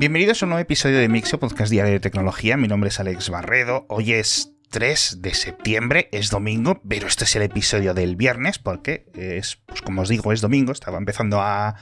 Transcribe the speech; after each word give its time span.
Bienvenidos 0.00 0.42
a 0.42 0.46
un 0.46 0.50
nuevo 0.52 0.62
episodio 0.62 0.96
de 0.96 1.10
Mixo, 1.10 1.38
podcast 1.38 1.70
diario 1.70 1.92
de 1.92 2.00
tecnología. 2.00 2.56
Mi 2.56 2.68
nombre 2.68 2.88
es 2.88 2.98
Alex 2.98 3.28
Barredo. 3.28 3.84
Hoy 3.90 4.14
es 4.14 4.50
3 4.70 5.20
de 5.20 5.34
septiembre, 5.34 6.08
es 6.10 6.30
domingo, 6.30 6.80
pero 6.88 7.06
este 7.06 7.24
es 7.24 7.36
el 7.36 7.42
episodio 7.42 7.92
del 7.92 8.16
viernes 8.16 8.58
porque 8.58 9.04
es, 9.14 9.60
pues 9.66 9.82
como 9.82 10.00
os 10.00 10.08
digo, 10.08 10.32
es 10.32 10.40
domingo. 10.40 10.72
Estaba 10.72 10.96
empezando 10.96 11.42
a 11.42 11.74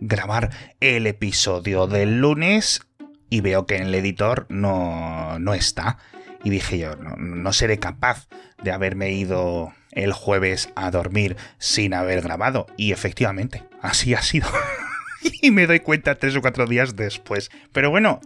grabar 0.00 0.50
el 0.80 1.06
episodio 1.06 1.86
del 1.86 2.20
lunes 2.20 2.82
y 3.30 3.40
veo 3.40 3.64
que 3.64 3.76
en 3.76 3.84
el 3.84 3.94
editor 3.94 4.44
no, 4.50 5.38
no 5.38 5.54
está. 5.54 5.96
Y 6.44 6.50
dije 6.50 6.76
yo, 6.76 6.96
no, 6.96 7.16
no 7.16 7.54
seré 7.54 7.78
capaz 7.78 8.28
de 8.62 8.70
haberme 8.70 9.12
ido 9.12 9.72
el 9.92 10.12
jueves 10.12 10.68
a 10.76 10.90
dormir 10.90 11.38
sin 11.56 11.94
haber 11.94 12.20
grabado. 12.20 12.66
Y 12.76 12.92
efectivamente, 12.92 13.64
así 13.80 14.12
ha 14.12 14.20
sido. 14.20 14.48
y 15.42 15.50
me 15.50 15.66
doy 15.66 15.80
cuenta 15.80 16.16
tres 16.16 16.36
o 16.36 16.40
cuatro 16.40 16.66
días 16.66 16.96
después. 16.96 17.50
Pero 17.72 17.90
bueno, 17.90 18.20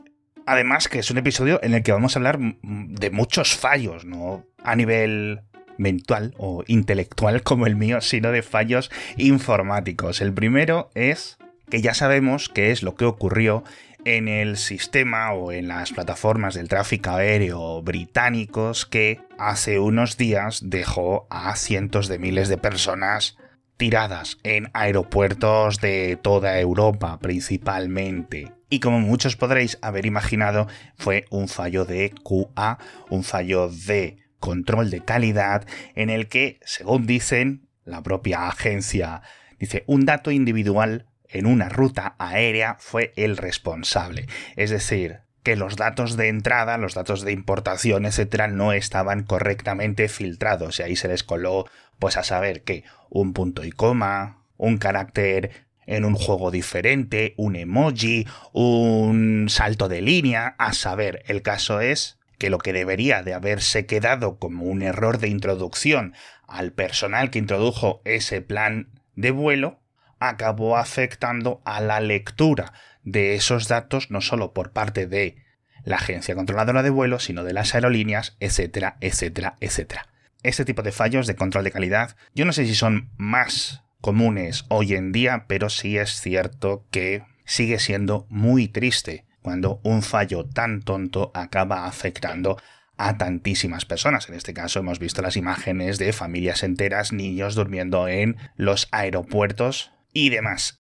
además 0.46 0.88
que 0.88 0.98
es 0.98 1.10
un 1.10 1.18
episodio 1.18 1.60
en 1.62 1.74
el 1.74 1.82
que 1.82 1.92
vamos 1.92 2.16
a 2.16 2.18
hablar 2.18 2.38
de 2.62 3.10
muchos 3.10 3.56
fallos, 3.56 4.04
no 4.04 4.44
a 4.62 4.76
nivel 4.76 5.40
mental 5.78 6.34
o 6.38 6.64
intelectual 6.66 7.42
como 7.42 7.66
el 7.66 7.76
mío, 7.76 8.00
sino 8.00 8.32
de 8.32 8.42
fallos 8.42 8.90
informáticos. 9.16 10.20
El 10.20 10.32
primero 10.32 10.90
es 10.94 11.38
que 11.68 11.82
ya 11.82 11.94
sabemos 11.94 12.48
qué 12.48 12.70
es 12.70 12.82
lo 12.82 12.94
que 12.94 13.04
ocurrió 13.04 13.64
en 14.04 14.28
el 14.28 14.56
sistema 14.56 15.32
o 15.32 15.50
en 15.50 15.66
las 15.66 15.92
plataformas 15.92 16.54
del 16.54 16.68
tráfico 16.68 17.10
aéreo 17.10 17.82
británicos 17.82 18.86
que 18.86 19.20
hace 19.36 19.80
unos 19.80 20.16
días 20.16 20.60
dejó 20.62 21.26
a 21.28 21.56
cientos 21.56 22.06
de 22.06 22.20
miles 22.20 22.48
de 22.48 22.56
personas 22.56 23.36
tiradas 23.76 24.38
en 24.42 24.70
aeropuertos 24.72 25.80
de 25.80 26.18
toda 26.20 26.58
Europa 26.60 27.18
principalmente. 27.20 28.52
Y 28.68 28.80
como 28.80 29.00
muchos 29.00 29.36
podréis 29.36 29.78
haber 29.82 30.06
imaginado, 30.06 30.66
fue 30.96 31.24
un 31.30 31.48
fallo 31.48 31.84
de 31.84 32.12
QA, 32.22 32.78
un 33.10 33.22
fallo 33.22 33.68
de 33.68 34.18
control 34.40 34.90
de 34.90 35.04
calidad, 35.04 35.66
en 35.94 36.10
el 36.10 36.28
que, 36.28 36.58
según 36.64 37.06
dicen 37.06 37.68
la 37.84 38.02
propia 38.02 38.48
agencia, 38.48 39.22
dice 39.58 39.84
un 39.86 40.04
dato 40.04 40.30
individual 40.30 41.06
en 41.28 41.46
una 41.46 41.68
ruta 41.68 42.16
aérea 42.18 42.76
fue 42.78 43.12
el 43.16 43.36
responsable. 43.36 44.26
Es 44.56 44.70
decir, 44.70 45.20
que 45.42 45.54
los 45.54 45.76
datos 45.76 46.16
de 46.16 46.26
entrada, 46.26 46.76
los 46.76 46.94
datos 46.94 47.22
de 47.22 47.30
importación, 47.30 48.04
etcétera, 48.04 48.48
no 48.48 48.72
estaban 48.72 49.22
correctamente 49.22 50.08
filtrados. 50.08 50.80
Y 50.80 50.82
ahí 50.82 50.96
se 50.96 51.06
les 51.06 51.22
coló, 51.22 51.66
pues 51.98 52.16
a 52.16 52.22
saber 52.22 52.62
que 52.62 52.84
un 53.10 53.32
punto 53.32 53.64
y 53.64 53.70
coma, 53.70 54.42
un 54.56 54.78
carácter 54.78 55.66
en 55.86 56.04
un 56.04 56.14
juego 56.14 56.50
diferente, 56.50 57.34
un 57.36 57.56
emoji, 57.56 58.26
un 58.52 59.46
salto 59.48 59.88
de 59.88 60.02
línea, 60.02 60.56
a 60.58 60.72
saber, 60.72 61.22
el 61.26 61.42
caso 61.42 61.80
es 61.80 62.18
que 62.38 62.50
lo 62.50 62.58
que 62.58 62.72
debería 62.72 63.22
de 63.22 63.34
haberse 63.34 63.86
quedado 63.86 64.38
como 64.38 64.64
un 64.64 64.82
error 64.82 65.18
de 65.18 65.28
introducción 65.28 66.14
al 66.46 66.72
personal 66.72 67.30
que 67.30 67.38
introdujo 67.38 68.02
ese 68.04 68.42
plan 68.42 68.88
de 69.14 69.30
vuelo, 69.30 69.80
acabó 70.18 70.76
afectando 70.76 71.62
a 71.64 71.80
la 71.80 72.00
lectura 72.00 72.72
de 73.02 73.34
esos 73.34 73.68
datos 73.68 74.10
no 74.10 74.20
solo 74.20 74.52
por 74.52 74.72
parte 74.72 75.06
de 75.06 75.36
la 75.84 75.96
agencia 75.96 76.34
controladora 76.34 76.82
de 76.82 76.90
vuelo, 76.90 77.20
sino 77.20 77.44
de 77.44 77.52
las 77.52 77.74
aerolíneas, 77.74 78.36
etcétera, 78.40 78.96
etcétera, 79.00 79.56
etcétera. 79.60 80.08
Este 80.46 80.64
tipo 80.64 80.82
de 80.84 80.92
fallos 80.92 81.26
de 81.26 81.34
control 81.34 81.64
de 81.64 81.72
calidad, 81.72 82.16
yo 82.32 82.44
no 82.44 82.52
sé 82.52 82.66
si 82.66 82.76
son 82.76 83.10
más 83.16 83.82
comunes 84.00 84.64
hoy 84.68 84.94
en 84.94 85.10
día, 85.10 85.46
pero 85.48 85.68
sí 85.68 85.98
es 85.98 86.20
cierto 86.20 86.86
que 86.92 87.24
sigue 87.44 87.80
siendo 87.80 88.28
muy 88.30 88.68
triste 88.68 89.26
cuando 89.42 89.80
un 89.82 90.02
fallo 90.02 90.44
tan 90.44 90.82
tonto 90.82 91.32
acaba 91.34 91.86
afectando 91.86 92.62
a 92.96 93.18
tantísimas 93.18 93.86
personas. 93.86 94.28
En 94.28 94.36
este 94.36 94.54
caso 94.54 94.78
hemos 94.78 95.00
visto 95.00 95.20
las 95.20 95.36
imágenes 95.36 95.98
de 95.98 96.12
familias 96.12 96.62
enteras, 96.62 97.12
niños 97.12 97.56
durmiendo 97.56 98.06
en 98.06 98.36
los 98.54 98.86
aeropuertos 98.92 99.90
y 100.12 100.28
demás. 100.28 100.78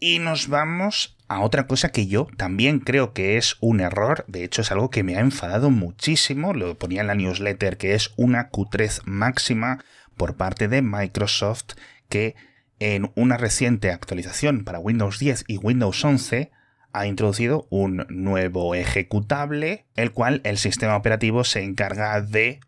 Y 0.00 0.20
nos 0.20 0.48
vamos 0.48 1.15
a 1.28 1.40
otra 1.40 1.66
cosa 1.66 1.90
que 1.90 2.06
yo 2.06 2.28
también 2.36 2.78
creo 2.78 3.12
que 3.12 3.36
es 3.36 3.56
un 3.60 3.80
error, 3.80 4.24
de 4.28 4.44
hecho 4.44 4.62
es 4.62 4.70
algo 4.70 4.90
que 4.90 5.02
me 5.02 5.16
ha 5.16 5.20
enfadado 5.20 5.70
muchísimo, 5.70 6.54
lo 6.54 6.78
ponía 6.78 7.00
en 7.00 7.08
la 7.08 7.14
newsletter, 7.14 7.76
que 7.76 7.94
es 7.94 8.12
una 8.16 8.50
Q3 8.50 9.02
máxima 9.04 9.84
por 10.16 10.36
parte 10.36 10.68
de 10.68 10.82
Microsoft 10.82 11.74
que 12.08 12.36
en 12.78 13.10
una 13.14 13.36
reciente 13.36 13.90
actualización 13.90 14.64
para 14.64 14.78
Windows 14.78 15.18
10 15.18 15.44
y 15.48 15.56
Windows 15.58 16.04
11 16.04 16.52
ha 16.92 17.06
introducido 17.06 17.66
un 17.70 18.06
nuevo 18.08 18.74
ejecutable, 18.74 19.86
el 19.96 20.12
cual 20.12 20.40
el 20.44 20.58
sistema 20.58 20.96
operativo 20.96 21.44
se 21.44 21.62
encarga 21.62 22.20
de 22.20 22.60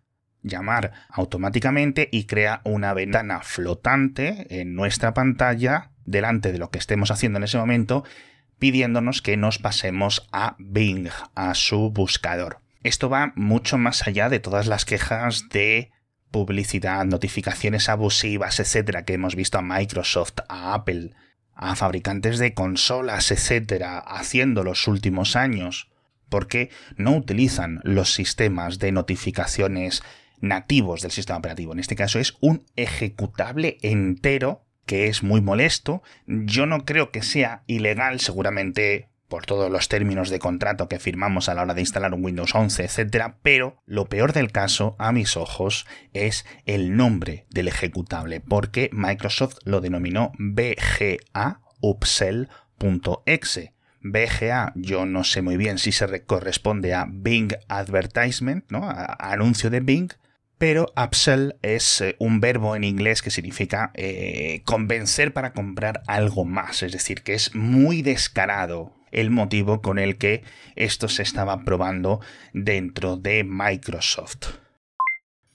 llamar 0.43 0.93
automáticamente 1.11 2.09
y 2.11 2.25
crea 2.25 2.61
una 2.65 2.93
ventana 2.95 3.41
flotante 3.43 4.47
en 4.61 4.75
nuestra 4.75 5.15
pantalla 5.15 5.91
delante 6.05 6.53
de 6.53 6.59
lo 6.59 6.71
que 6.71 6.79
estemos 6.79 7.11
haciendo 7.11 7.39
en 7.39 7.45
ese 7.45 7.59
momento 7.59 8.05
pidiéndonos 8.59 9.23
que 9.23 9.37
nos 9.37 9.59
pasemos 9.59 10.29
a 10.33 10.57
Bing, 10.59 11.09
a 11.35 11.55
su 11.55 11.91
buscador. 11.91 12.61
Esto 12.83 13.09
va 13.09 13.33
mucho 13.37 13.79
más 13.79 14.07
allá 14.07 14.29
de 14.29 14.41
todas 14.41 14.67
las 14.67 14.85
quejas 14.85 15.49
de 15.51 15.91
publicidad, 16.31 17.05
notificaciones 17.05 17.89
abusivas, 17.89 18.61
etcétera, 18.61 19.05
que 19.05 19.15
hemos 19.15 19.35
visto 19.35 19.59
a 19.59 19.63
Microsoft, 19.63 20.41
a 20.49 20.75
Apple, 20.75 21.13
a 21.55 21.75
fabricantes 21.75 22.39
de 22.39 22.55
consolas, 22.55 23.31
etcétera, 23.31 23.99
haciendo 23.99 24.63
los 24.63 24.87
últimos 24.87 25.37
años, 25.37 25.91
porque 26.29 26.71
no 26.97 27.17
utilizan 27.17 27.81
los 27.83 28.13
sistemas 28.13 28.79
de 28.79 28.93
notificaciones 28.93 30.03
nativos 30.41 31.03
del 31.03 31.11
sistema 31.11 31.39
operativo. 31.39 31.73
En 31.73 31.81
este 31.81 31.97
caso 31.97 32.19
es 32.19 32.37
un 32.41 32.65
ejecutable 32.77 33.79
entero 33.83 34.68
que 34.89 35.07
es 35.07 35.23
muy 35.23 35.43
molesto. 35.43 36.03
Yo 36.27 36.65
no 36.65 36.87
creo 36.87 37.13
que 37.13 37.23
sea 37.23 37.63
ilegal, 37.67 38.21
seguramente 38.21 39.11
por 39.29 39.45
todos 39.45 39.71
los 39.71 39.89
términos 39.89 40.31
de 40.31 40.39
contrato 40.39 40.89
que 40.89 40.99
firmamos 40.99 41.51
a 41.51 41.55
la 41.55 41.61
hora 41.63 41.75
de 41.75 41.83
instalar 41.83 42.15
un 42.15 42.25
Windows 42.25 42.55
11, 42.55 42.85
etc. 42.85 43.35
Pero 43.43 43.83
lo 43.85 44.09
peor 44.09 44.33
del 44.33 44.51
caso, 44.51 44.97
a 44.99 45.13
mis 45.13 45.37
ojos, 45.37 45.87
es 46.15 46.47
el 46.65 46.97
nombre 46.97 47.45
del 47.51 47.69
ejecutable, 47.69 48.41
porque 48.41 48.89
Microsoft 48.95 49.59
lo 49.65 49.83
denominó 49.83 50.33
BGA 50.39 51.61
upsell.exe. 51.81 53.75
BGA, 54.01 54.73
yo 54.75 55.05
no 55.05 55.23
sé 55.23 55.43
muy 55.43 55.59
bien 55.59 55.77
si 55.77 55.93
se 55.93 56.25
corresponde 56.25 56.95
a 56.95 57.05
Bing 57.07 57.53
Advertisement, 57.69 58.65
¿no? 58.71 58.89
A 58.89 59.05
anuncio 59.21 59.69
de 59.69 59.81
Bing, 59.81 60.09
pero 60.59 60.93
upsell 60.97 61.57
es 61.63 62.01
eh, 62.01 62.17
un 62.19 62.41
verbo 62.41 62.77
en 62.77 62.85
inglés 62.85 63.23
que 63.23 63.31
significa 63.31 63.93
eh, 63.95 64.63
convencer 64.65 65.33
para 65.33 65.53
comprar 65.53 66.03
algo 66.07 66.45
más, 66.45 66.83
es 66.83 66.93
decir, 66.93 67.23
que 67.23 67.35
es 67.35 67.55
muy 67.55 68.03
descarado 68.03 68.93
el 69.11 69.31
motivo 69.31 69.81
con 69.81 69.99
el 69.99 70.19
que 70.19 70.43
esto 70.77 71.09
se 71.09 71.23
estaba 71.23 71.65
probando 71.65 72.21
dentro 72.53 73.17
de 73.17 73.45
Microsoft. 73.45 74.49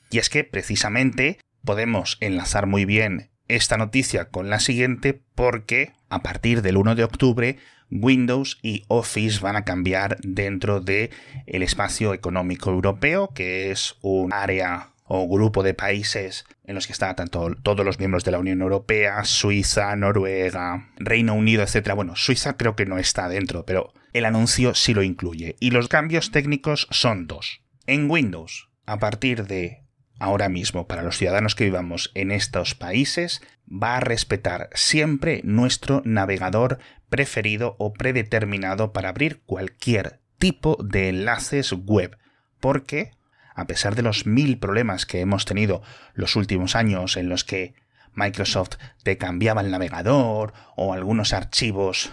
Y 0.09 0.17
es 0.17 0.29
que 0.29 0.43
precisamente 0.43 1.39
podemos 1.63 2.17
enlazar 2.19 2.65
muy 2.65 2.85
bien 2.85 3.29
esta 3.47 3.77
noticia 3.77 4.29
con 4.29 4.49
la 4.49 4.59
siguiente 4.59 5.21
porque 5.35 5.91
a 6.09 6.23
partir 6.23 6.61
del 6.61 6.77
1 6.77 6.95
de 6.95 7.03
octubre 7.03 7.57
Windows 7.89 8.57
y 8.61 8.83
Office 8.87 9.39
van 9.39 9.55
a 9.55 9.65
cambiar 9.65 10.17
dentro 10.21 10.79
de 10.79 11.11
el 11.45 11.61
espacio 11.61 12.13
económico 12.13 12.71
europeo, 12.71 13.29
que 13.33 13.71
es 13.71 13.95
un 14.01 14.33
área 14.33 14.92
o 15.05 15.27
grupo 15.27 15.63
de 15.63 15.73
países 15.73 16.45
en 16.63 16.75
los 16.75 16.87
que 16.87 16.93
están 16.93 17.15
tanto 17.15 17.55
todos 17.61 17.85
los 17.85 17.99
miembros 17.99 18.23
de 18.23 18.31
la 18.31 18.39
Unión 18.39 18.61
Europea, 18.61 19.23
Suiza, 19.25 19.95
Noruega, 19.95 20.89
Reino 20.97 21.33
Unido, 21.33 21.63
etc. 21.63 21.93
Bueno, 21.93 22.15
Suiza 22.15 22.57
creo 22.57 22.75
que 22.75 22.85
no 22.85 22.97
está 22.97 23.27
dentro, 23.27 23.65
pero 23.65 23.93
el 24.13 24.25
anuncio 24.25 24.73
sí 24.75 24.93
lo 24.93 25.03
incluye. 25.03 25.55
Y 25.59 25.71
los 25.71 25.87
cambios 25.87 26.31
técnicos 26.31 26.87
son 26.91 27.27
dos. 27.27 27.61
En 27.85 28.09
Windows, 28.09 28.69
a 28.85 28.99
partir 28.99 29.45
de 29.45 29.83
ahora 30.19 30.47
mismo, 30.47 30.87
para 30.87 31.03
los 31.03 31.17
ciudadanos 31.17 31.55
que 31.55 31.65
vivamos 31.65 32.11
en 32.13 32.31
estos 32.31 32.75
países, 32.75 33.41
va 33.67 33.97
a 33.97 33.99
respetar 33.99 34.69
siempre 34.73 35.41
nuestro 35.43 36.01
navegador 36.05 36.79
preferido 37.09 37.75
o 37.77 37.93
predeterminado 37.93 38.93
para 38.93 39.09
abrir 39.09 39.41
cualquier 39.45 40.21
tipo 40.37 40.77
de 40.83 41.09
enlaces 41.09 41.73
web. 41.73 42.17
Porque 42.59 43.11
a 43.55 43.65
pesar 43.65 43.95
de 43.95 44.01
los 44.01 44.25
mil 44.25 44.59
problemas 44.59 45.05
que 45.05 45.21
hemos 45.21 45.45
tenido 45.45 45.81
los 46.13 46.35
últimos 46.35 46.75
años 46.75 47.17
en 47.17 47.29
los 47.29 47.43
que 47.43 47.75
Microsoft 48.13 48.77
te 49.03 49.17
cambiaba 49.17 49.61
el 49.61 49.71
navegador 49.71 50.53
o 50.75 50.93
algunos 50.93 51.33
archivos 51.33 52.11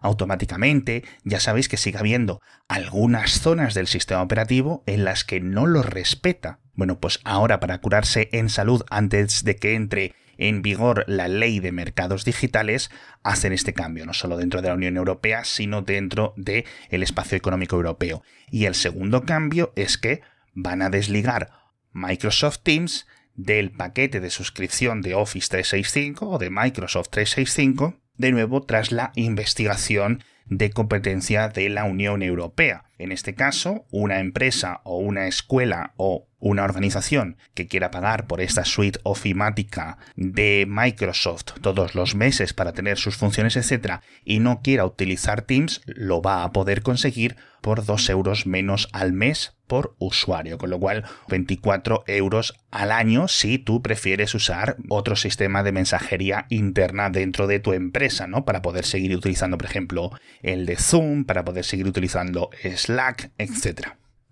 automáticamente, 0.00 1.04
ya 1.24 1.40
sabéis 1.40 1.68
que 1.68 1.76
sigue 1.76 1.98
habiendo 1.98 2.40
algunas 2.68 3.40
zonas 3.40 3.74
del 3.74 3.86
sistema 3.86 4.22
operativo 4.22 4.82
en 4.86 5.04
las 5.04 5.24
que 5.24 5.40
no 5.40 5.66
lo 5.66 5.82
respeta. 5.82 6.58
Bueno, 6.74 6.98
pues 7.00 7.20
ahora 7.24 7.60
para 7.60 7.78
curarse 7.80 8.28
en 8.32 8.48
salud 8.48 8.82
antes 8.88 9.44
de 9.44 9.56
que 9.56 9.74
entre 9.74 10.14
en 10.40 10.62
vigor 10.62 11.04
la 11.06 11.28
ley 11.28 11.60
de 11.60 11.70
mercados 11.70 12.24
digitales, 12.24 12.90
hacen 13.22 13.52
este 13.52 13.74
cambio, 13.74 14.06
no 14.06 14.14
solo 14.14 14.38
dentro 14.38 14.62
de 14.62 14.68
la 14.68 14.74
Unión 14.74 14.96
Europea, 14.96 15.44
sino 15.44 15.82
dentro 15.82 16.32
del 16.36 16.64
espacio 16.88 17.36
económico 17.36 17.76
europeo. 17.76 18.22
Y 18.50 18.64
el 18.64 18.74
segundo 18.74 19.26
cambio 19.26 19.70
es 19.76 19.98
que 19.98 20.22
van 20.54 20.82
a 20.82 20.90
desligar 20.90 21.50
Microsoft 21.92 22.60
Teams 22.62 23.06
del 23.34 23.70
paquete 23.70 24.20
de 24.20 24.30
suscripción 24.30 25.02
de 25.02 25.14
Office 25.14 25.48
365 25.48 26.28
o 26.28 26.38
de 26.38 26.50
Microsoft 26.50 27.08
365, 27.10 28.00
de 28.16 28.32
nuevo 28.32 28.62
tras 28.62 28.92
la 28.92 29.12
investigación 29.14 30.22
de 30.46 30.70
competencia 30.70 31.48
de 31.48 31.68
la 31.68 31.84
Unión 31.84 32.22
Europea. 32.22 32.84
En 32.98 33.12
este 33.12 33.34
caso, 33.34 33.86
una 33.90 34.20
empresa 34.20 34.80
o 34.84 34.98
una 34.98 35.26
escuela 35.26 35.94
o 35.96 36.28
una 36.40 36.64
organización 36.64 37.36
que 37.54 37.68
quiera 37.68 37.90
pagar 37.90 38.26
por 38.26 38.40
esta 38.40 38.64
suite 38.64 38.98
ofimática 39.04 39.98
de 40.16 40.66
Microsoft 40.68 41.60
todos 41.60 41.94
los 41.94 42.14
meses 42.14 42.54
para 42.54 42.72
tener 42.72 42.98
sus 42.98 43.16
funciones, 43.16 43.56
etc., 43.56 44.00
y 44.24 44.40
no 44.40 44.60
quiera 44.62 44.84
utilizar 44.84 45.42
Teams, 45.42 45.82
lo 45.86 46.22
va 46.22 46.42
a 46.42 46.52
poder 46.52 46.82
conseguir 46.82 47.36
por 47.60 47.84
2 47.84 48.08
euros 48.10 48.46
menos 48.46 48.88
al 48.92 49.12
mes 49.12 49.54
por 49.66 49.94
usuario, 49.98 50.58
con 50.58 50.70
lo 50.70 50.80
cual 50.80 51.04
24 51.28 52.02
euros 52.08 52.54
al 52.72 52.90
año 52.90 53.28
si 53.28 53.58
tú 53.58 53.82
prefieres 53.82 54.34
usar 54.34 54.76
otro 54.88 55.14
sistema 55.14 55.62
de 55.62 55.70
mensajería 55.70 56.46
interna 56.48 57.10
dentro 57.10 57.46
de 57.46 57.60
tu 57.60 57.72
empresa, 57.72 58.26
¿no? 58.26 58.44
Para 58.44 58.62
poder 58.62 58.84
seguir 58.84 59.14
utilizando, 59.14 59.58
por 59.58 59.66
ejemplo, 59.66 60.10
el 60.42 60.66
de 60.66 60.76
Zoom, 60.76 61.24
para 61.24 61.44
poder 61.44 61.64
seguir 61.64 61.86
utilizando 61.86 62.50
Slack, 62.64 63.30
etc. 63.38 63.90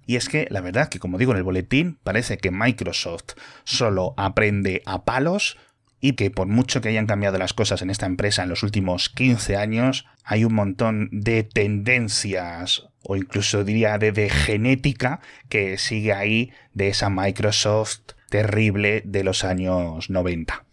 Y 0.09 0.17
es 0.17 0.31
que 0.31 0.47
la 0.49 0.63
verdad 0.63 0.89
que 0.89 1.01
como 1.01 1.19
digo 1.19 1.33
en 1.33 1.37
el 1.37 1.45
boletín, 1.45 1.99
parece 2.03 2.39
que 2.39 2.51
Microsoft 2.51 3.35
solo 3.65 4.15
aprende 4.17 4.81
a 4.87 5.05
palos 5.05 5.59
y 6.01 6.15
que 6.15 6.31
por 6.31 6.47
mucho 6.47 6.81
que 6.81 6.89
hayan 6.89 7.07
cambiado 7.07 7.37
las 7.37 7.53
cosas 7.53 7.83
en 7.83 7.91
esta 7.91 8.07
empresa 8.07 8.43
en 8.43 8.49
los 8.49 8.63
últimos 8.63 9.11
15 9.11 9.59
años, 9.59 10.07
hay 10.25 10.47
un 10.47 10.55
montón 10.55 11.11
de 11.13 11.43
tendencias 11.43 12.87
o 13.03 13.17
incluso 13.17 13.65
diría 13.65 13.99
de, 13.99 14.31
genética 14.31 15.21
que 15.51 15.77
sigue 15.77 16.15
ahí 16.15 16.53
de 16.73 16.89
esa 16.89 17.11
Microsoft 17.11 18.01
terrible 18.31 19.03
de 19.05 19.25
los 19.25 19.45
años 19.45 20.09
90. 20.09 20.65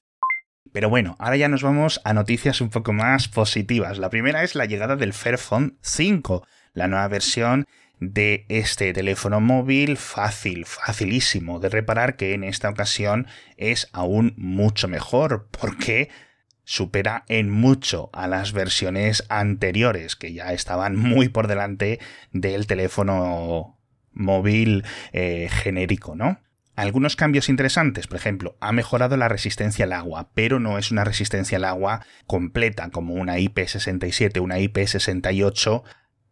Pero 0.72 0.88
bueno, 0.90 1.18
ahora 1.20 1.36
ya 1.36 1.50
nos 1.50 1.62
vamos 1.62 2.00
a 2.06 2.14
noticias 2.14 2.62
un 2.62 2.70
poco 2.70 2.94
más 2.94 3.28
positivas. 3.28 3.98
La 3.98 4.10
primera 4.10 4.44
es 4.44 4.56
la 4.56 4.66
llegada 4.66 4.96
del 4.96 5.12
Fairphone 5.12 5.78
5, 5.82 6.48
la 6.74 6.88
nueva 6.88 7.10
versión 7.10 7.66
de 8.00 8.46
este 8.50 8.94
teléfono 8.94 9.40
móvil 9.40 9.98
fácil, 9.98 10.66
facilísimo 10.66 11.60
de 11.60 11.70
reparar 11.70 12.16
que 12.16 12.34
en 12.34 12.44
esta 12.44 12.70
ocasión 12.70 13.28
es 13.58 13.90
aún 13.94 14.34
mucho 14.38 14.88
mejor 14.88 15.48
porque 15.52 16.10
supera 16.64 17.24
en 17.28 17.50
mucho 17.50 18.10
a 18.12 18.28
las 18.28 18.52
versiones 18.52 19.24
anteriores 19.30 20.16
que 20.16 20.34
ya 20.34 20.52
estaban 20.52 20.96
muy 20.96 21.30
por 21.30 21.48
delante 21.48 22.00
del 22.32 22.68
teléfono 22.68 23.80
móvil 24.12 24.84
eh, 25.14 25.48
genérico, 25.52 26.16
¿no? 26.16 26.40
Algunos 26.76 27.16
cambios 27.16 27.48
interesantes, 27.48 28.08
por 28.08 28.18
ejemplo, 28.18 28.58
ha 28.60 28.74
mejorado 28.74 29.16
la 29.16 29.30
resistencia 29.30 29.86
al 29.86 29.94
agua, 29.94 30.30
pero 30.34 30.60
no 30.60 30.78
es 30.78 30.92
una 30.92 31.06
resistencia 31.06 31.58
al 31.58 31.64
agua 31.64 32.06
completa 32.28 32.90
como 32.90 33.14
una 33.14 33.38
IP67, 33.38 34.42
una 34.42 34.58
IP68 34.58 35.84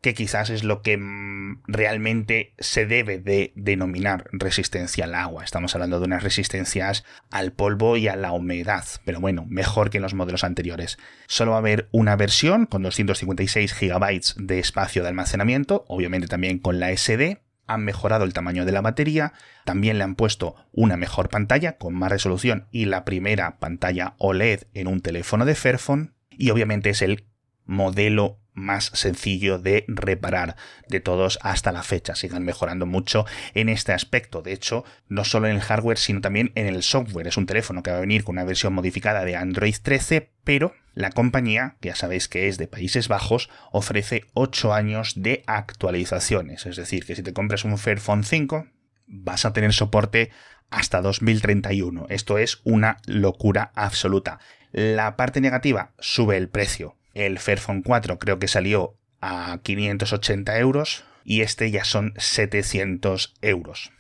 que 0.04 0.14
quizás 0.14 0.50
es 0.50 0.66
lo 0.66 0.82
que 0.82 0.98
mm, 0.98 1.64
realmente 1.66 2.54
se 2.60 2.86
debe 2.86 3.20
de 3.20 3.54
denominar 3.56 4.30
resistencia 4.34 5.06
al 5.06 5.16
agua. 5.16 5.46
Estamos 5.46 5.74
hablando 5.76 6.00
de 6.00 6.06
unas 6.06 6.24
resistencias 6.24 7.06
al 7.32 7.54
polvo 7.54 7.96
y 7.96 8.10
a 8.10 8.18
la 8.18 8.34
humedad, 8.34 8.84
pero 9.06 9.22
bueno, 9.22 9.46
mejor 9.48 9.90
que 9.90 9.98
en 9.98 10.04
los 10.04 10.14
modelos 10.14 10.44
anteriores. 10.44 10.98
Solo 11.28 11.52
va 11.52 11.58
a 11.58 11.60
haber 11.62 11.88
una 11.94 12.18
versión 12.18 12.66
con 12.66 12.84
256 12.84 13.74
GB 13.80 14.22
de 14.36 14.60
espacio 14.60 15.04
de 15.04 15.08
almacenamiento, 15.08 15.86
obviamente 15.88 16.28
también 16.28 16.60
con 16.60 16.82
la 16.82 16.96
SD. 16.96 17.42
Han 17.66 17.86
mejorado 17.86 18.26
el 18.26 18.34
tamaño 18.34 18.66
de 18.66 18.74
la 18.74 18.82
batería, 18.82 19.32
también 19.64 19.98
le 19.98 20.04
han 20.04 20.16
puesto 20.16 20.56
una 20.74 20.98
mejor 20.98 21.30
pantalla 21.30 21.78
con 21.78 21.94
más 21.94 22.12
resolución 22.12 22.68
y 22.72 22.86
la 22.86 23.06
primera 23.06 23.58
pantalla 23.58 24.16
OLED 24.18 24.64
en 24.74 24.88
un 24.88 25.00
teléfono 25.00 25.46
de 25.46 25.56
Fairphone, 25.56 26.12
y 26.30 26.50
obviamente 26.50 26.90
es 26.90 27.02
el 27.02 27.24
modelo 27.66 28.43
más 28.54 28.86
sencillo 28.94 29.60
de 29.60 29.86
reparar 29.88 30.56
de 30.88 31.00
todos 31.00 31.40
hasta 31.42 31.72
la 31.72 31.84
fecha. 31.84 32.16
Sigan 32.16 32.44
mejorando 32.44 32.86
mucho 32.86 33.26
en 33.54 33.70
este 33.70 33.94
aspecto. 33.94 34.42
De 34.42 34.54
hecho, 34.54 34.84
no 35.08 35.24
solo 35.24 35.48
en 35.48 35.56
el 35.56 35.62
hardware, 35.62 35.98
sino 35.98 36.22
también 36.22 36.52
en 36.56 36.68
el 36.68 36.84
software. 36.84 37.28
Es 37.28 37.38
un 37.38 37.46
teléfono 37.46 37.84
que 37.84 37.92
va 37.92 37.98
a 37.98 38.02
venir 38.02 38.24
con 38.24 38.34
una 38.34 38.44
versión 38.44 38.74
modificada 38.74 39.26
de 39.26 39.36
Android 39.36 39.76
13, 39.82 40.32
pero 40.44 40.74
la 40.94 41.12
compañía, 41.12 41.78
que 41.82 41.90
ya 41.90 41.96
sabéis 41.96 42.28
que 42.28 42.48
es 42.48 42.58
de 42.58 42.68
Países 42.68 43.08
Bajos, 43.08 43.50
ofrece 43.72 44.26
8 44.34 44.74
años 44.74 45.14
de 45.16 45.44
actualizaciones. 45.48 46.66
Es 46.66 46.76
decir, 46.76 47.06
que 47.06 47.16
si 47.16 47.24
te 47.24 47.34
compras 47.34 47.66
un 47.66 47.78
Fairphone 47.78 48.24
5, 48.24 48.68
vas 49.08 49.46
a 49.46 49.54
tener 49.54 49.74
soporte 49.74 50.32
hasta 50.70 51.02
2031. 51.02 52.08
Esto 52.10 52.38
es 52.38 52.62
una 52.64 52.98
locura 53.06 53.72
absoluta. 53.76 54.40
La 54.72 55.16
parte 55.16 55.42
negativa 55.42 55.94
sube 56.00 56.38
el 56.38 56.50
precio 56.50 56.96
el 57.14 57.40
Fairphone 57.40 57.84
4 57.84 58.20
creo 58.20 58.40
que 58.40 58.48
salió 58.48 58.98
a 59.22 59.60
580 59.64 60.58
euros 60.60 61.06
y 61.24 61.42
este 61.42 61.72
ya 61.72 61.86
son 61.86 62.14
700 62.18 63.36
euros. 63.42 63.92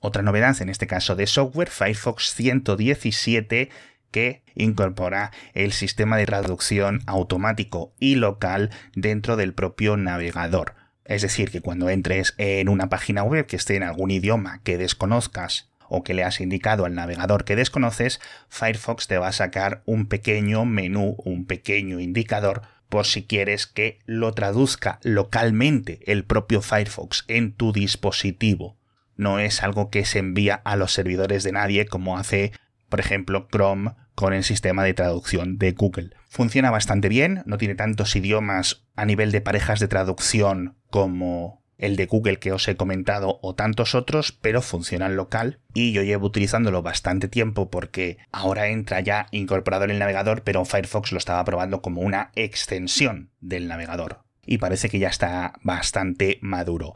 Otra 0.00 0.22
novedad, 0.22 0.60
en 0.60 0.68
este 0.68 0.86
caso 0.86 1.16
de 1.16 1.26
software, 1.26 1.70
Firefox 1.70 2.34
117 2.34 3.70
que 4.10 4.42
incorpora 4.54 5.32
el 5.52 5.72
sistema 5.72 6.16
de 6.16 6.26
traducción 6.26 7.02
automático 7.06 7.92
y 7.98 8.14
local 8.14 8.70
dentro 8.94 9.36
del 9.36 9.52
propio 9.52 9.96
navegador. 9.96 10.74
Es 11.04 11.22
decir, 11.22 11.50
que 11.50 11.60
cuando 11.60 11.88
entres 11.88 12.34
en 12.38 12.68
una 12.68 12.88
página 12.88 13.22
web 13.22 13.46
que 13.46 13.56
esté 13.56 13.76
en 13.76 13.82
algún 13.82 14.10
idioma 14.10 14.60
que 14.64 14.78
desconozcas 14.78 15.70
o 15.88 16.02
que 16.02 16.14
le 16.14 16.24
has 16.24 16.40
indicado 16.40 16.84
al 16.84 16.94
navegador 16.94 17.44
que 17.44 17.56
desconoces, 17.56 18.20
Firefox 18.48 19.06
te 19.06 19.18
va 19.18 19.28
a 19.28 19.32
sacar 19.32 19.82
un 19.86 20.06
pequeño 20.06 20.64
menú, 20.64 21.16
un 21.24 21.46
pequeño 21.46 22.00
indicador 22.00 22.62
por 22.88 23.06
si 23.06 23.24
quieres 23.24 23.66
que 23.66 23.98
lo 24.06 24.32
traduzca 24.32 24.98
localmente 25.02 26.00
el 26.06 26.24
propio 26.24 26.62
Firefox 26.62 27.24
en 27.28 27.52
tu 27.52 27.72
dispositivo. 27.72 28.76
No 29.16 29.38
es 29.38 29.62
algo 29.62 29.90
que 29.90 30.04
se 30.04 30.18
envía 30.18 30.54
a 30.64 30.76
los 30.76 30.92
servidores 30.92 31.42
de 31.42 31.52
nadie 31.52 31.86
como 31.86 32.18
hace, 32.18 32.52
por 32.88 33.00
ejemplo, 33.00 33.48
Chrome 33.50 33.94
con 34.14 34.32
el 34.32 34.44
sistema 34.44 34.84
de 34.84 34.94
traducción 34.94 35.58
de 35.58 35.72
Google. 35.72 36.10
Funciona 36.28 36.70
bastante 36.70 37.08
bien, 37.08 37.42
no 37.46 37.58
tiene 37.58 37.74
tantos 37.74 38.14
idiomas 38.16 38.84
a 38.94 39.04
nivel 39.04 39.32
de 39.32 39.40
parejas 39.40 39.80
de 39.80 39.88
traducción 39.88 40.76
como 40.90 41.62
el 41.78 41.96
de 41.96 42.06
Google 42.06 42.38
que 42.38 42.52
os 42.52 42.66
he 42.68 42.76
comentado 42.76 43.38
o 43.42 43.54
tantos 43.54 43.94
otros, 43.94 44.32
pero 44.32 44.62
funcionan 44.62 45.16
local 45.16 45.60
y 45.74 45.92
yo 45.92 46.02
llevo 46.02 46.26
utilizándolo 46.26 46.82
bastante 46.82 47.28
tiempo 47.28 47.70
porque 47.70 48.18
ahora 48.32 48.68
entra 48.68 49.00
ya 49.00 49.26
incorporado 49.30 49.84
en 49.84 49.90
el 49.90 49.98
navegador, 49.98 50.42
pero 50.42 50.64
Firefox 50.64 51.12
lo 51.12 51.18
estaba 51.18 51.44
probando 51.44 51.82
como 51.82 52.00
una 52.00 52.30
extensión 52.34 53.30
del 53.40 53.68
navegador 53.68 54.20
y 54.46 54.58
parece 54.58 54.88
que 54.88 54.98
ya 54.98 55.08
está 55.08 55.54
bastante 55.62 56.38
maduro. 56.40 56.94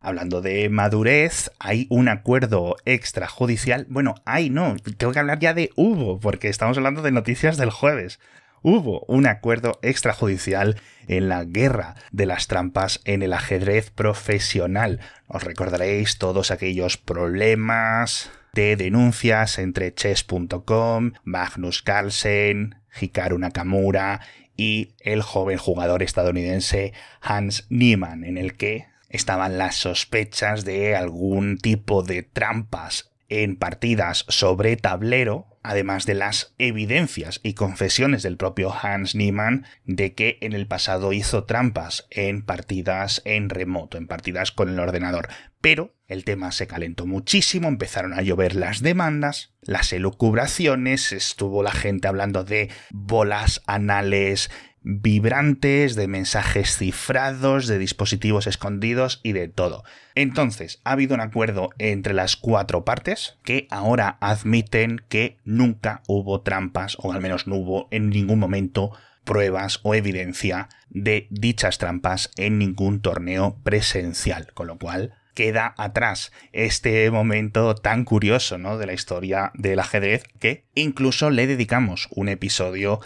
Hablando 0.00 0.40
de 0.40 0.68
madurez, 0.68 1.50
hay 1.58 1.86
un 1.90 2.08
acuerdo 2.08 2.76
extrajudicial. 2.84 3.86
Bueno, 3.88 4.14
hay 4.24 4.48
no, 4.48 4.76
tengo 4.96 5.12
que 5.12 5.18
hablar 5.18 5.40
ya 5.40 5.54
de 5.54 5.70
hubo, 5.74 6.20
porque 6.20 6.48
estamos 6.48 6.76
hablando 6.76 7.02
de 7.02 7.10
noticias 7.10 7.56
del 7.56 7.70
jueves 7.70 8.20
hubo 8.62 9.04
un 9.08 9.26
acuerdo 9.26 9.78
extrajudicial 9.82 10.80
en 11.06 11.28
la 11.28 11.44
guerra 11.44 11.94
de 12.12 12.26
las 12.26 12.46
trampas 12.46 13.00
en 13.04 13.22
el 13.22 13.32
ajedrez 13.32 13.90
profesional. 13.90 15.00
Os 15.26 15.42
recordaréis 15.42 16.18
todos 16.18 16.50
aquellos 16.50 16.96
problemas 16.96 18.30
de 18.52 18.76
denuncias 18.76 19.58
entre 19.58 19.94
chess.com, 19.94 21.12
Magnus 21.24 21.82
Carlsen, 21.82 22.76
Hikaru 23.00 23.38
Nakamura 23.38 24.20
y 24.56 24.94
el 25.00 25.22
joven 25.22 25.58
jugador 25.58 26.02
estadounidense 26.02 26.92
Hans 27.20 27.66
Niemann, 27.70 28.24
en 28.24 28.36
el 28.36 28.56
que 28.56 28.86
estaban 29.08 29.58
las 29.58 29.76
sospechas 29.76 30.64
de 30.64 30.96
algún 30.96 31.58
tipo 31.58 32.02
de 32.02 32.22
trampas 32.22 33.10
en 33.28 33.56
partidas 33.56 34.24
sobre 34.28 34.76
tablero 34.76 35.58
además 35.68 36.06
de 36.06 36.14
las 36.14 36.54
evidencias 36.56 37.40
y 37.42 37.52
confesiones 37.52 38.22
del 38.22 38.38
propio 38.38 38.72
Hans 38.72 39.14
Niemann 39.14 39.66
de 39.84 40.14
que 40.14 40.38
en 40.40 40.54
el 40.54 40.66
pasado 40.66 41.12
hizo 41.12 41.44
trampas 41.44 42.06
en 42.10 42.42
partidas 42.42 43.20
en 43.26 43.50
remoto, 43.50 43.98
en 43.98 44.06
partidas 44.06 44.50
con 44.50 44.70
el 44.70 44.78
ordenador. 44.78 45.28
Pero 45.60 45.94
el 46.06 46.24
tema 46.24 46.52
se 46.52 46.66
calentó 46.66 47.04
muchísimo, 47.04 47.68
empezaron 47.68 48.14
a 48.14 48.22
llover 48.22 48.54
las 48.54 48.80
demandas, 48.80 49.52
las 49.60 49.92
elucubraciones, 49.92 51.12
estuvo 51.12 51.62
la 51.62 51.72
gente 51.72 52.08
hablando 52.08 52.44
de 52.44 52.70
bolas 52.90 53.62
anales 53.66 54.50
vibrantes, 54.82 55.94
de 55.94 56.08
mensajes 56.08 56.76
cifrados, 56.76 57.66
de 57.66 57.78
dispositivos 57.78 58.46
escondidos 58.46 59.20
y 59.22 59.32
de 59.32 59.48
todo. 59.48 59.84
Entonces, 60.14 60.80
ha 60.84 60.92
habido 60.92 61.14
un 61.14 61.20
acuerdo 61.20 61.70
entre 61.78 62.14
las 62.14 62.36
cuatro 62.36 62.84
partes 62.84 63.38
que 63.44 63.66
ahora 63.70 64.18
admiten 64.20 65.00
que 65.08 65.38
nunca 65.44 66.02
hubo 66.06 66.40
trampas, 66.40 66.96
o 67.00 67.12
al 67.12 67.20
menos 67.20 67.46
no 67.46 67.56
hubo 67.56 67.88
en 67.90 68.10
ningún 68.10 68.38
momento 68.38 68.92
pruebas 69.24 69.80
o 69.82 69.94
evidencia 69.94 70.70
de 70.88 71.26
dichas 71.30 71.76
trampas 71.76 72.30
en 72.36 72.58
ningún 72.58 73.00
torneo 73.00 73.58
presencial, 73.62 74.52
con 74.54 74.66
lo 74.66 74.78
cual 74.78 75.12
queda 75.34 75.74
atrás 75.76 76.32
este 76.52 77.08
momento 77.12 77.76
tan 77.76 78.04
curioso 78.04 78.58
¿no? 78.58 78.76
de 78.76 78.86
la 78.86 78.92
historia 78.92 79.52
del 79.54 79.78
ajedrez 79.78 80.24
que 80.40 80.64
incluso 80.74 81.30
le 81.30 81.46
dedicamos 81.46 82.08
un 82.10 82.28
episodio 82.28 83.00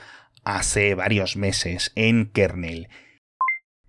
hace 0.44 0.94
varios 0.94 1.36
meses 1.36 1.92
en 1.94 2.26
Kernel. 2.26 2.88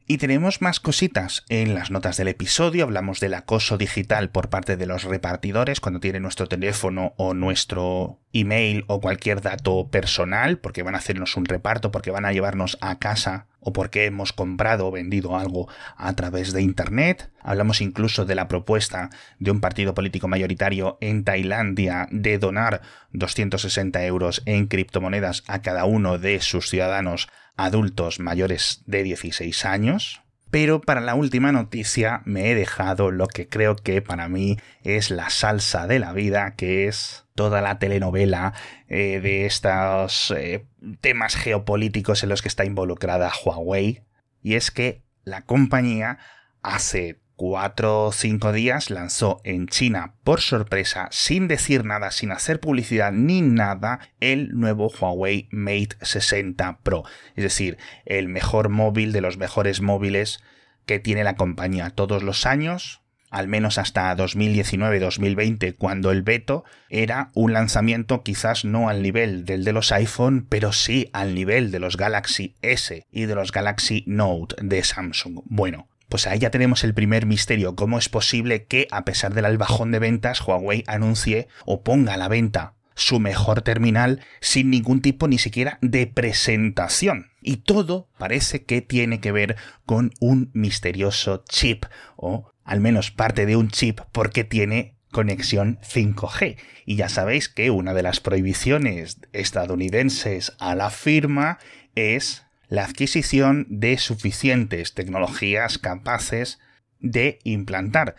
Y 0.05 0.17
tenemos 0.17 0.61
más 0.61 0.81
cositas 0.81 1.45
en 1.47 1.75
las 1.75 1.89
notas 1.89 2.17
del 2.17 2.27
episodio. 2.27 2.83
Hablamos 2.83 3.21
del 3.21 3.35
acoso 3.35 3.77
digital 3.77 4.29
por 4.31 4.49
parte 4.49 4.75
de 4.75 4.85
los 4.85 5.05
repartidores 5.05 5.79
cuando 5.79 6.01
tienen 6.01 6.23
nuestro 6.23 6.47
teléfono 6.47 7.13
o 7.15 7.33
nuestro 7.33 8.19
email 8.33 8.83
o 8.87 8.99
cualquier 8.99 9.39
dato 9.39 9.87
personal, 9.89 10.57
porque 10.57 10.83
van 10.83 10.95
a 10.95 10.97
hacernos 10.97 11.37
un 11.37 11.45
reparto, 11.45 11.91
porque 11.91 12.11
van 12.11 12.25
a 12.25 12.33
llevarnos 12.33 12.77
a 12.81 12.99
casa 12.99 13.47
o 13.61 13.71
porque 13.71 14.03
hemos 14.03 14.33
comprado 14.33 14.87
o 14.87 14.91
vendido 14.91 15.37
algo 15.37 15.69
a 15.95 16.13
través 16.15 16.51
de 16.51 16.61
Internet. 16.61 17.31
Hablamos 17.39 17.79
incluso 17.79 18.25
de 18.25 18.35
la 18.35 18.49
propuesta 18.49 19.09
de 19.39 19.51
un 19.51 19.61
partido 19.61 19.93
político 19.93 20.27
mayoritario 20.27 20.97
en 20.99 21.23
Tailandia 21.23 22.09
de 22.11 22.39
donar 22.39 22.81
260 23.13 24.03
euros 24.03 24.41
en 24.45 24.67
criptomonedas 24.67 25.45
a 25.47 25.61
cada 25.61 25.85
uno 25.85 26.17
de 26.17 26.41
sus 26.41 26.69
ciudadanos 26.69 27.29
adultos 27.55 28.19
mayores 28.19 28.83
de 28.85 29.03
16 29.03 29.65
años. 29.65 30.21
Pero 30.51 30.81
para 30.81 31.01
la 31.01 31.15
última 31.15 31.51
noticia 31.51 32.21
me 32.25 32.51
he 32.51 32.55
dejado 32.55 33.09
lo 33.09 33.25
que 33.25 33.49
creo 33.49 33.75
que 33.75 34.03
para 34.03 34.29
mí 34.29 34.57
es 34.83 35.09
la 35.09 35.31
salsa 35.31 35.87
de 35.87 35.97
la 35.97 36.13
vida, 36.13 36.53
que 36.55 36.87
es 36.87 37.25
toda 37.33 37.59
la 37.61 37.79
telenovela 37.79 38.53
eh, 38.87 39.19
de 39.19 39.47
estos 39.47 40.31
eh, 40.37 40.67
temas 41.01 41.35
geopolíticos 41.35 42.21
en 42.21 42.29
los 42.29 42.43
que 42.43 42.49
está 42.49 42.65
involucrada 42.65 43.31
Huawei. 43.43 44.03
Y 44.43 44.53
es 44.53 44.69
que 44.69 45.01
la 45.23 45.41
compañía 45.41 46.19
hace 46.61 47.19
cuatro 47.45 48.05
o 48.05 48.11
cinco 48.13 48.53
días 48.53 48.89
lanzó 48.89 49.41
en 49.43 49.67
China 49.67 50.13
por 50.23 50.39
sorpresa, 50.39 51.09
sin 51.11 51.49
decir 51.49 51.83
nada, 51.83 52.09
sin 52.09 52.31
hacer 52.31 52.61
publicidad 52.61 53.11
ni 53.11 53.41
nada, 53.41 53.99
el 54.21 54.57
nuevo 54.57 54.87
Huawei 54.87 55.49
Mate 55.51 55.97
60 55.99 56.79
Pro. 56.83 57.03
Es 57.35 57.43
decir, 57.43 57.77
el 58.05 58.29
mejor 58.29 58.69
móvil 58.69 59.11
de 59.11 59.19
los 59.19 59.37
mejores 59.37 59.81
móviles 59.81 60.41
que 60.85 60.99
tiene 60.99 61.25
la 61.25 61.35
compañía 61.35 61.89
todos 61.89 62.23
los 62.23 62.45
años, 62.45 63.01
al 63.29 63.49
menos 63.49 63.77
hasta 63.77 64.15
2019-2020, 64.15 65.75
cuando 65.77 66.11
el 66.11 66.21
Beto 66.21 66.63
era 66.87 67.29
un 67.33 67.51
lanzamiento 67.51 68.23
quizás 68.23 68.63
no 68.63 68.87
al 68.87 69.01
nivel 69.01 69.43
del 69.43 69.65
de 69.65 69.73
los 69.73 69.91
iPhone, 69.91 70.47
pero 70.47 70.71
sí 70.71 71.09
al 71.11 71.35
nivel 71.35 71.71
de 71.71 71.79
los 71.79 71.97
Galaxy 71.97 72.55
S 72.61 73.05
y 73.11 73.25
de 73.25 73.35
los 73.35 73.51
Galaxy 73.51 74.05
Note 74.07 74.55
de 74.61 74.81
Samsung. 74.81 75.41
Bueno, 75.43 75.89
pues 76.13 76.27
ahí 76.27 76.37
ya 76.37 76.51
tenemos 76.51 76.83
el 76.83 76.93
primer 76.93 77.25
misterio, 77.25 77.75
cómo 77.75 77.97
es 77.97 78.07
posible 78.07 78.65
que 78.65 78.87
a 78.91 79.03
pesar 79.03 79.33
del 79.33 79.45
albajón 79.45 79.89
de 79.89 79.97
ventas 79.97 80.41
Huawei 80.41 80.83
anuncie 80.85 81.47
o 81.65 81.81
ponga 81.81 82.13
a 82.13 82.17
la 82.17 82.27
venta 82.27 82.75
su 82.93 83.19
mejor 83.19 83.63
terminal 83.63 84.21
sin 84.39 84.69
ningún 84.69 85.01
tipo 85.01 85.27
ni 85.27 85.39
siquiera 85.39 85.79
de 85.81 86.05
presentación. 86.05 87.31
Y 87.41 87.57
todo 87.57 88.09
parece 88.19 88.63
que 88.63 88.83
tiene 88.83 89.21
que 89.21 89.31
ver 89.31 89.55
con 89.87 90.11
un 90.19 90.51
misterioso 90.53 91.43
chip, 91.49 91.85
o 92.15 92.51
al 92.63 92.79
menos 92.79 93.09
parte 93.09 93.47
de 93.47 93.55
un 93.55 93.69
chip, 93.69 94.01
porque 94.11 94.43
tiene 94.43 94.93
conexión 95.11 95.79
5G. 95.81 96.57
Y 96.85 96.95
ya 96.95 97.09
sabéis 97.09 97.49
que 97.49 97.71
una 97.71 97.95
de 97.95 98.03
las 98.03 98.19
prohibiciones 98.19 99.17
estadounidenses 99.31 100.53
a 100.59 100.75
la 100.75 100.91
firma 100.91 101.57
es 101.95 102.45
la 102.73 102.85
adquisición 102.85 103.67
de 103.69 103.99
suficientes 103.99 104.95
tecnologías 104.95 105.77
capaces 105.77 106.57
de 106.99 107.37
implantar 107.43 108.15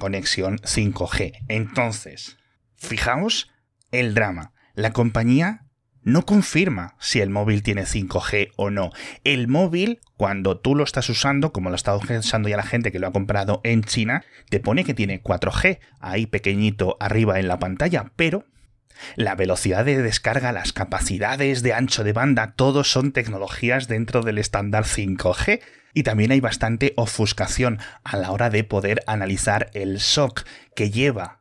conexión 0.00 0.58
5G. 0.58 1.44
Entonces, 1.46 2.36
fijaos 2.74 3.52
el 3.92 4.12
drama. 4.14 4.52
La 4.74 4.92
compañía 4.92 5.68
no 6.02 6.26
confirma 6.26 6.96
si 6.98 7.20
el 7.20 7.30
móvil 7.30 7.62
tiene 7.62 7.82
5G 7.82 8.50
o 8.56 8.70
no. 8.70 8.90
El 9.22 9.46
móvil, 9.46 10.00
cuando 10.16 10.58
tú 10.58 10.74
lo 10.74 10.82
estás 10.82 11.08
usando, 11.08 11.52
como 11.52 11.70
lo 11.70 11.76
está 11.76 11.94
usando 11.94 12.48
ya 12.48 12.56
la 12.56 12.64
gente 12.64 12.90
que 12.90 12.98
lo 12.98 13.06
ha 13.06 13.12
comprado 13.12 13.60
en 13.62 13.84
China, 13.84 14.24
te 14.48 14.58
pone 14.58 14.82
que 14.82 14.94
tiene 14.94 15.22
4G 15.22 15.78
ahí 16.00 16.26
pequeñito 16.26 16.96
arriba 16.98 17.38
en 17.38 17.46
la 17.46 17.60
pantalla, 17.60 18.10
pero 18.16 18.44
la 19.16 19.34
velocidad 19.34 19.84
de 19.84 20.02
descarga, 20.02 20.52
las 20.52 20.72
capacidades 20.72 21.62
de 21.62 21.72
ancho 21.72 22.04
de 22.04 22.12
banda, 22.12 22.52
todos 22.56 22.90
son 22.90 23.12
tecnologías 23.12 23.88
dentro 23.88 24.22
del 24.22 24.38
estándar 24.38 24.84
5G. 24.84 25.60
Y 25.92 26.02
también 26.02 26.32
hay 26.32 26.40
bastante 26.40 26.92
ofuscación 26.96 27.78
a 28.02 28.16
la 28.16 28.32
hora 28.32 28.50
de 28.50 28.64
poder 28.64 29.02
analizar 29.06 29.70
el 29.74 30.00
SOC 30.00 30.44
que 30.74 30.90
lleva 30.90 31.40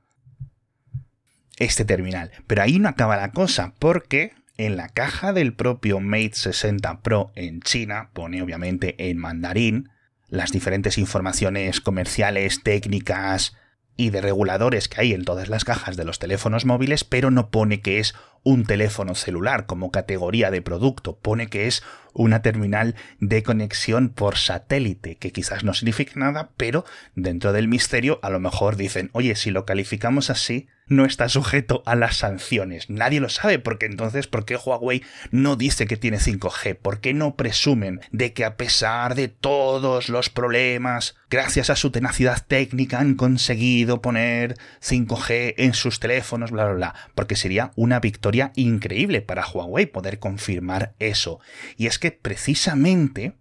este 1.57 1.85
terminal. 1.85 2.31
Pero 2.45 2.61
ahí 2.61 2.77
no 2.79 2.89
acaba 2.89 3.17
la 3.17 3.31
cosa, 3.31 3.73
porque 3.79 4.33
en 4.57 4.77
la 4.77 4.89
caja 4.89 5.33
del 5.33 5.53
propio 5.53 5.99
Mate 5.99 6.33
60 6.33 7.01
Pro 7.01 7.31
en 7.35 7.61
China 7.61 8.11
pone 8.13 8.41
obviamente 8.41 9.09
en 9.09 9.17
mandarín 9.17 9.89
las 10.27 10.51
diferentes 10.51 10.97
informaciones 10.97 11.81
comerciales, 11.81 12.61
técnicas, 12.63 13.55
y 13.97 14.09
de 14.09 14.21
reguladores 14.21 14.87
que 14.87 15.01
hay 15.01 15.13
en 15.13 15.25
todas 15.25 15.49
las 15.49 15.65
cajas 15.65 15.97
de 15.97 16.05
los 16.05 16.19
teléfonos 16.19 16.65
móviles, 16.65 17.03
pero 17.03 17.31
no 17.31 17.49
pone 17.49 17.81
que 17.81 17.99
es 17.99 18.15
un 18.43 18.65
teléfono 18.65 19.15
celular 19.15 19.65
como 19.65 19.91
categoría 19.91 20.51
de 20.51 20.61
producto, 20.61 21.17
pone 21.17 21.47
que 21.47 21.67
es 21.67 21.83
una 22.13 22.41
terminal 22.41 22.95
de 23.19 23.43
conexión 23.43 24.09
por 24.09 24.37
satélite, 24.37 25.15
que 25.15 25.31
quizás 25.31 25.63
no 25.63 25.73
significa 25.73 26.13
nada, 26.15 26.51
pero 26.57 26.85
dentro 27.15 27.53
del 27.53 27.67
misterio 27.67 28.19
a 28.21 28.29
lo 28.29 28.39
mejor 28.39 28.75
dicen, 28.75 29.09
oye, 29.13 29.35
si 29.35 29.51
lo 29.51 29.65
calificamos 29.65 30.29
así, 30.29 30.67
no 30.87 31.05
está 31.05 31.29
sujeto 31.29 31.81
a 31.85 31.95
las 31.95 32.17
sanciones. 32.17 32.89
Nadie 32.89 33.21
lo 33.21 33.29
sabe, 33.29 33.57
porque 33.57 33.85
entonces, 33.85 34.27
¿por 34.27 34.45
qué 34.45 34.57
Huawei 34.57 35.01
no 35.31 35.55
dice 35.55 35.87
que 35.87 35.97
tiene 35.97 36.17
5G? 36.17 36.75
¿Por 36.75 36.99
qué 36.99 37.13
no 37.13 37.35
presumen 37.35 38.01
de 38.11 38.33
que 38.33 38.43
a 38.43 38.57
pesar 38.57 39.15
de 39.15 39.29
todos 39.29 40.09
los 40.09 40.29
problemas, 40.29 41.15
gracias 41.29 41.69
a 41.69 41.77
su 41.77 41.91
tenacidad 41.91 42.45
técnica 42.45 42.99
han 42.99 43.15
conseguido 43.15 44.01
poner 44.01 44.57
5G 44.81 45.55
en 45.57 45.73
sus 45.73 45.99
teléfonos, 45.99 46.51
bla, 46.51 46.65
bla, 46.65 46.73
bla? 46.73 46.95
Porque 47.15 47.37
sería 47.37 47.71
una 47.75 47.99
victoria 47.99 48.32
increíble 48.55 49.21
para 49.21 49.45
Huawei 49.45 49.85
poder 49.85 50.19
confirmar 50.19 50.95
eso. 50.99 51.39
Y 51.77 51.87
es 51.87 51.99
que 51.99 52.11
precisamente 52.11 53.33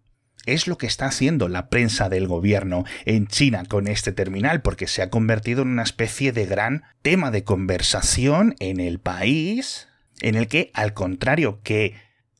es 0.46 0.66
lo 0.66 0.76
que 0.76 0.87
está 0.87 1.06
haciendo 1.06 1.49
la 1.49 1.68
prensa 1.68 2.08
del 2.08 2.26
gobierno 2.26 2.84
en 3.04 3.26
China 3.26 3.64
con 3.68 3.87
este 3.87 4.12
terminal, 4.12 4.62
porque 4.62 4.87
se 4.87 5.02
ha 5.02 5.11
convertido 5.11 5.62
en 5.62 5.68
una 5.68 5.82
especie 5.82 6.32
de 6.32 6.46
gran 6.46 6.82
tema 7.02 7.30
de 7.30 7.44
conversación 7.44 8.56
en 8.58 8.80
el 8.80 8.99
país, 8.99 9.88
en 10.20 10.34
el 10.34 10.49
que, 10.49 10.70
al 10.75 10.94
contrario 10.94 11.61
que 11.62 11.94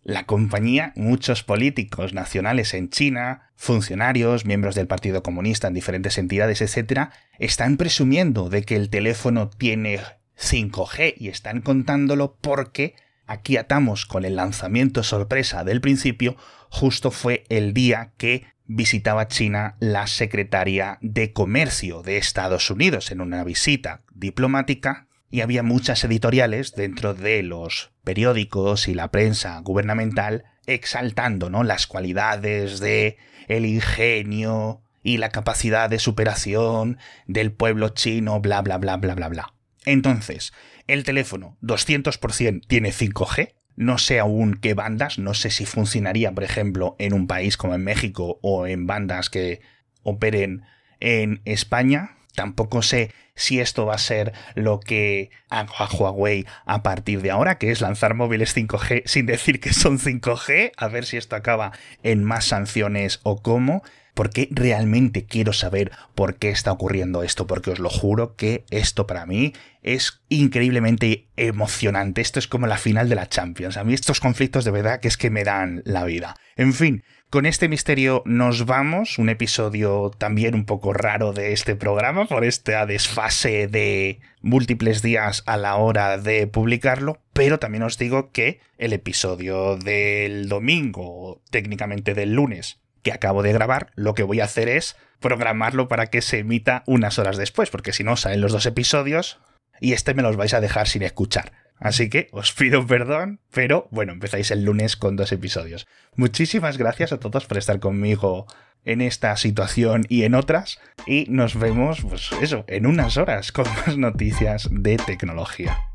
la 0.05 0.25
compañía, 0.25 0.93
muchos 0.97 1.45
políticos 1.45 2.13
nacionales 2.13 2.75
en 2.75 2.91
China, 2.91 3.53
funcionarios, 3.55 4.45
miembros 4.45 4.75
del 4.75 4.89
Partido 4.89 5.23
Comunista 5.23 5.69
en 5.69 5.75
diferentes 5.75 6.19
entidades, 6.19 6.61
etc., 6.61 7.11
están 7.39 7.77
presumiendo 7.77 8.49
de 8.49 8.65
que 8.65 8.75
el 8.75 8.91
teléfono 8.91 9.49
tiene 9.49 10.01
5G 10.43 11.15
y 11.17 11.29
están 11.29 11.61
contándolo 11.61 12.37
porque 12.41 12.95
aquí 13.27 13.57
atamos 13.57 14.07
con 14.07 14.25
el 14.25 14.37
lanzamiento 14.37 15.03
sorpresa 15.03 15.65
del 15.65 15.81
principio, 15.81 16.37
justo 16.69 17.11
fue 17.11 17.45
el 17.49 17.73
día 17.73 18.13
que 18.17 18.45
visitaba 18.67 19.29
China 19.29 19.77
la 19.81 20.07
secretaria 20.07 20.99
de 21.01 21.33
Comercio 21.33 22.03
de 22.03 22.17
Estados 22.17 22.71
Unidos 22.71 23.11
en 23.11 23.21
una 23.21 23.45
visita 23.45 24.03
diplomática 24.15 25.09
y 25.31 25.41
había 25.41 25.63
muchas 25.63 26.05
editoriales 26.05 26.75
dentro 26.75 27.15
de 27.15 27.43
los 27.43 27.93
periódicos 28.05 28.89
y 28.89 28.95
la 28.95 29.11
prensa 29.11 29.59
gubernamental 29.61 30.45
exaltando 30.67 31.51
¿no? 31.51 31.65
las 31.65 31.87
cualidades 31.87 32.81
de 32.81 33.17
el 33.49 33.67
ingenio 33.67 34.83
y 35.03 35.17
la 35.17 35.31
capacidad 35.31 35.91
de 35.91 35.99
superación 35.99 36.99
del 37.27 37.53
pueblo 37.53 37.89
chino, 37.89 38.41
bla 38.41 38.63
bla 38.63 38.79
bla 38.79 38.97
bla 38.97 39.15
bla 39.15 39.29
bla. 39.29 39.55
Entonces, 39.85 40.53
el 40.87 41.05
teléfono 41.05 41.57
200% 41.63 42.67
tiene 42.67 42.91
5G. 42.91 43.55
No 43.75 43.99
sé 43.99 44.19
aún 44.19 44.55
qué 44.55 44.75
bandas, 44.75 45.19
no 45.19 45.33
sé 45.35 45.51
si 45.51 45.65
funcionaría, 45.65 46.33
por 46.33 46.45
ejemplo, 46.45 46.95
en 46.99 47.15
un 47.15 47.27
país 47.27 47.57
como 47.57 47.75
en 47.75 47.85
México 47.85 48.39
o 48.43 48.67
en 48.67 48.87
bandas 48.87 49.31
que 49.31 49.61
operen 50.03 50.63
en 51.01 51.41
España. 51.45 52.17
Tampoco 52.35 52.83
sé 52.83 53.13
si 53.35 53.61
esto 53.61 53.87
va 53.87 53.95
a 53.95 53.99
ser 53.99 54.33
lo 54.55 54.81
que 54.81 55.31
haga 55.49 55.89
Huawei 55.91 56.47
a 56.65 56.83
partir 56.83 57.23
de 57.23 57.31
ahora, 57.31 57.59
que 57.59 57.71
es 57.71 57.81
lanzar 57.81 58.15
móviles 58.15 58.57
5G 58.57 59.03
sin 59.07 59.27
decir 59.27 59.61
que 59.61 59.73
son 59.73 59.99
5G, 59.99 60.73
a 60.77 60.89
ver 60.89 61.05
si 61.05 61.17
esto 61.17 61.37
acaba 61.37 61.73
en 62.03 62.25
más 62.25 62.47
sanciones 62.47 63.21
o 63.23 63.43
cómo 63.43 63.83
porque 64.15 64.49
realmente 64.51 65.25
quiero 65.25 65.53
saber 65.53 65.93
por 66.15 66.37
qué 66.37 66.51
está 66.51 66.73
ocurriendo 66.73 67.23
esto, 67.23 67.47
porque 67.47 67.71
os 67.71 67.79
lo 67.79 67.89
juro 67.89 68.37
que 68.37 68.65
esto 68.71 69.07
para 69.07 69.27
mí 69.27 69.53
es 69.83 70.23
increíblemente 70.29 71.29
emocionante. 71.37 72.21
Esto 72.21 72.39
es 72.39 72.47
como 72.47 72.67
la 72.67 72.79
final 72.79 73.09
de 73.09 73.15
la 73.15 73.29
Champions. 73.29 73.77
A 73.77 73.85
mí 73.85 73.95
estos 73.95 74.21
conflictos 74.21 74.65
de 74.65 74.71
verdad 74.71 75.01
que 75.01 75.09
es 75.09 75.17
que 75.17 75.31
me 75.31 75.45
dan 75.45 75.83
la 75.85 76.05
vida. 76.05 76.37
En 76.57 76.75
fin, 76.75 77.03
con 77.33 77.47
este 77.47 77.67
misterio 77.67 78.23
nos 78.27 78.67
vamos, 78.67 79.17
un 79.17 79.31
episodio 79.31 80.11
también 80.19 80.55
un 80.55 80.67
poco 80.67 80.93
raro 80.93 81.33
de 81.33 81.55
este 81.55 81.75
programa 81.75 82.27
por 82.27 82.45
esta 82.45 82.85
desfase 82.85 83.69
de 83.69 84.21
múltiples 84.43 85.01
días 85.01 85.43
a 85.47 85.57
la 85.57 85.77
hora 85.77 86.19
de 86.19 86.47
publicarlo, 86.47 87.23
pero 87.33 87.59
también 87.59 87.85
os 87.85 87.97
digo 87.97 88.33
que 88.33 88.61
el 88.77 88.93
episodio 88.93 89.79
del 89.79 90.51
domingo, 90.51 91.41
técnicamente 91.51 92.13
del 92.13 92.35
lunes, 92.35 92.82
que 93.03 93.13
acabo 93.13 93.43
de 93.43 93.53
grabar, 93.53 93.91
lo 93.95 94.15
que 94.15 94.23
voy 94.23 94.41
a 94.41 94.45
hacer 94.45 94.69
es 94.69 94.97
programarlo 95.21 95.89
para 95.89 96.07
que 96.07 96.23
se 96.23 96.39
emita 96.39 96.83
unas 96.87 97.19
horas 97.19 97.37
después, 97.37 97.71
porque 97.71 97.93
si 97.93 98.05
no 98.05 98.17
salen 98.17 98.41
los 98.41 98.53
dos 98.53 98.67
episodios 98.67 99.41
y 99.81 99.93
este 99.93 100.15
me 100.15 100.23
los 100.23 100.37
vais 100.37 100.55
a 100.55 100.61
dejar 100.61 100.89
sin 100.89 101.03
escuchar. 101.03 101.53
Así 101.79 102.09
que 102.09 102.29
os 102.31 102.53
pido 102.53 102.87
perdón, 102.87 103.41
pero 103.53 103.89
bueno, 103.91 104.13
empezáis 104.13 104.53
el 104.53 104.65
lunes 104.65 104.97
con 104.97 105.17
dos 105.17 105.33
episodios. 105.33 105.87
Muchísimas 106.15 106.79
gracias 106.79 107.13
a 107.13 107.19
todos 107.19 107.47
por 107.47 107.59
estar 107.59 107.81
conmigo 107.81 108.47
en 108.85 109.01
esta 109.01 109.37
situación 109.37 110.07
y 110.09 110.23
en 110.23 110.35
otras. 110.35 110.79
Y 111.07 111.27
nos 111.29 111.59
vemos, 111.59 112.03
pues 112.03 112.31
eso, 112.41 112.65
en 112.69 112.87
unas 112.87 113.17
horas 113.17 113.51
con 113.51 113.67
más 113.87 113.97
noticias 113.97 114.69
de 114.71 114.97
tecnología. 114.97 115.92